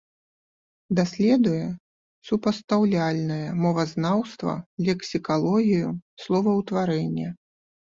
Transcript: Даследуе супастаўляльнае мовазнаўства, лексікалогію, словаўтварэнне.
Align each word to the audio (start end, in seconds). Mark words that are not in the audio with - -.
Даследуе 0.99 1.65
супастаўляльнае 2.29 3.39
мовазнаўства, 3.63 4.53
лексікалогію, 4.89 5.89
словаўтварэнне. 6.27 7.29